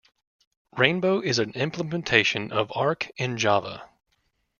[0.75, 3.87] Rainbow is an implementation of Arc in Java.